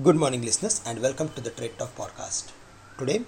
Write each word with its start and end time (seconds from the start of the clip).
Good 0.00 0.16
morning, 0.16 0.40
listeners, 0.40 0.80
and 0.86 1.02
welcome 1.02 1.28
to 1.34 1.42
the 1.42 1.50
Trade 1.50 1.78
Talk 1.78 1.94
podcast. 1.94 2.50
Today, 2.96 3.24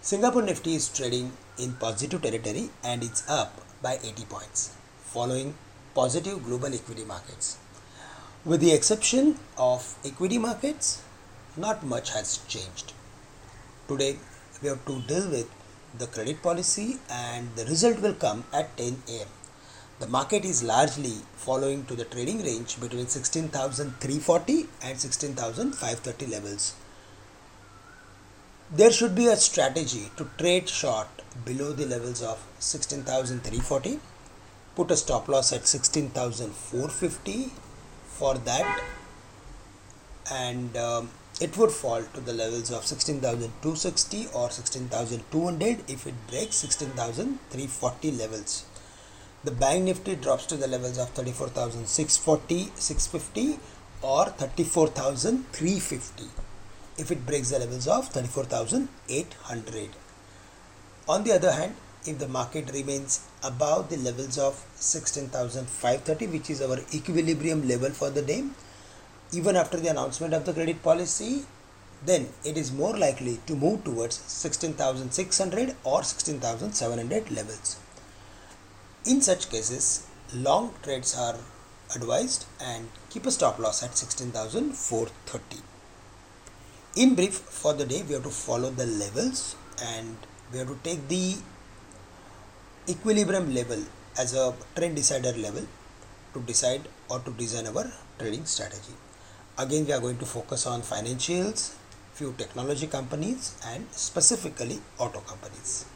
Singapore 0.00 0.40
Nifty 0.40 0.74
is 0.74 0.88
trading 0.88 1.32
in 1.58 1.74
positive 1.74 2.22
territory 2.22 2.70
and 2.82 3.04
it's 3.04 3.28
up 3.28 3.60
by 3.82 3.98
80 4.02 4.24
points, 4.24 4.74
following 5.02 5.52
positive 5.94 6.42
global 6.42 6.72
equity 6.72 7.04
markets. 7.04 7.58
With 8.46 8.62
the 8.62 8.72
exception 8.72 9.36
of 9.58 9.94
equity 10.02 10.38
markets, 10.38 11.02
not 11.54 11.84
much 11.84 12.14
has 12.14 12.38
changed. 12.48 12.94
Today, 13.86 14.16
we 14.62 14.70
have 14.70 14.82
to 14.86 15.02
deal 15.02 15.28
with 15.28 15.50
the 15.98 16.06
credit 16.06 16.42
policy, 16.42 16.96
and 17.10 17.54
the 17.56 17.66
result 17.66 18.00
will 18.00 18.14
come 18.14 18.44
at 18.54 18.74
10 18.78 19.02
am. 19.06 19.26
The 20.00 20.06
market 20.06 20.46
is 20.46 20.62
largely 20.62 21.16
following 21.36 21.84
to 21.84 21.94
the 21.94 22.06
trading 22.06 22.42
range 22.42 22.80
between 22.80 23.06
16,340 23.06 24.66
and 24.82 24.98
16,530 24.98 26.26
levels. 26.26 26.74
There 28.70 28.90
should 28.92 29.14
be 29.14 29.26
a 29.26 29.36
strategy 29.36 30.10
to 30.16 30.26
trade 30.38 30.70
short 30.70 31.08
below 31.44 31.74
the 31.74 31.84
levels 31.84 32.22
of 32.22 32.42
16,340, 32.60 34.00
put 34.74 34.90
a 34.90 34.96
stop 34.96 35.28
loss 35.28 35.52
at 35.52 35.66
16,450 35.66 37.50
for 38.06 38.38
that, 38.38 38.82
and 40.32 40.74
um, 40.78 41.10
it 41.42 41.58
would 41.58 41.72
fall 41.72 42.02
to 42.14 42.20
the 42.22 42.32
levels 42.32 42.70
of 42.72 42.86
16,260 42.86 44.28
or 44.32 44.50
16,200 44.50 45.90
if 45.90 46.06
it 46.06 46.14
breaks 46.26 46.56
16,340 46.56 48.12
levels 48.12 48.64
the 49.42 49.50
bank 49.50 49.84
nifty 49.84 50.14
drops 50.16 50.44
to 50.44 50.54
the 50.54 50.66
levels 50.66 50.98
of 50.98 51.08
34640 51.10 52.72
650 52.74 53.58
or 54.02 54.26
34350 54.26 56.24
if 56.98 57.10
it 57.10 57.24
breaks 57.24 57.48
the 57.48 57.58
levels 57.58 57.88
of 57.88 58.06
34800 58.12 59.88
on 61.08 61.24
the 61.24 61.32
other 61.32 61.52
hand 61.52 61.74
if 62.04 62.18
the 62.18 62.28
market 62.28 62.70
remains 62.74 63.26
above 63.42 63.88
the 63.88 63.96
levels 63.96 64.36
of 64.36 64.62
16530 64.76 66.26
which 66.26 66.50
is 66.50 66.60
our 66.60 66.78
equilibrium 66.92 67.66
level 67.66 67.88
for 67.88 68.10
the 68.10 68.20
day 68.20 68.44
even 69.32 69.56
after 69.56 69.78
the 69.78 69.88
announcement 69.88 70.34
of 70.34 70.44
the 70.44 70.52
credit 70.52 70.82
policy 70.82 71.46
then 72.04 72.28
it 72.44 72.58
is 72.58 72.70
more 72.70 72.94
likely 72.94 73.40
to 73.46 73.56
move 73.56 73.82
towards 73.84 74.16
16600 74.16 75.74
or 75.84 76.02
16700 76.02 77.30
levels 77.30 77.78
in 79.06 79.20
such 79.22 79.48
cases, 79.50 80.06
long 80.34 80.74
trades 80.82 81.16
are 81.16 81.36
advised 81.94 82.44
and 82.60 82.88
keep 83.08 83.26
a 83.26 83.30
stop 83.30 83.58
loss 83.58 83.82
at 83.82 83.96
16,430. 83.96 85.62
In 86.96 87.14
brief, 87.14 87.34
for 87.34 87.72
the 87.72 87.86
day, 87.86 88.02
we 88.06 88.14
have 88.14 88.24
to 88.24 88.30
follow 88.30 88.70
the 88.70 88.86
levels 88.86 89.56
and 89.82 90.16
we 90.52 90.58
have 90.58 90.68
to 90.68 90.78
take 90.82 91.08
the 91.08 91.36
equilibrium 92.88 93.54
level 93.54 93.82
as 94.18 94.34
a 94.34 94.52
trend 94.74 94.96
decider 94.96 95.32
level 95.32 95.66
to 96.34 96.40
decide 96.40 96.82
or 97.08 97.20
to 97.20 97.30
design 97.32 97.66
our 97.68 97.90
trading 98.18 98.44
strategy. 98.44 98.94
Again, 99.58 99.86
we 99.86 99.92
are 99.92 100.00
going 100.00 100.18
to 100.18 100.26
focus 100.26 100.66
on 100.66 100.82
financials, 100.82 101.74
few 102.12 102.34
technology 102.36 102.86
companies, 102.86 103.56
and 103.66 103.86
specifically 103.92 104.80
auto 104.98 105.20
companies. 105.20 105.86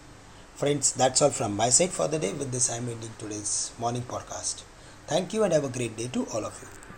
Friends, 0.55 0.92
that's 0.92 1.20
all 1.20 1.30
from 1.30 1.56
my 1.56 1.69
side 1.69 1.91
for 1.91 2.06
the 2.06 2.16
day. 2.16 2.33
With 2.33 2.52
this, 2.52 2.70
I'm 2.70 2.88
ending 2.88 3.10
today's 3.19 3.72
morning 3.77 4.02
podcast. 4.02 4.62
Thank 5.08 5.34
you 5.34 5.42
and 5.42 5.52
have 5.52 5.64
a 5.64 5.69
great 5.69 5.97
day 5.97 6.06
to 6.12 6.27
all 6.27 6.44
of 6.47 6.56
you. 6.62 6.94